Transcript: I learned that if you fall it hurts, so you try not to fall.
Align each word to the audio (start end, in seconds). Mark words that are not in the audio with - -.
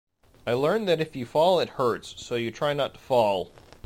I 0.47 0.53
learned 0.53 0.87
that 0.87 0.99
if 0.99 1.15
you 1.15 1.27
fall 1.27 1.59
it 1.59 1.77
hurts, 1.77 2.15
so 2.17 2.33
you 2.33 2.49
try 2.49 2.73
not 2.73 2.95
to 2.95 2.99
fall. 2.99 3.51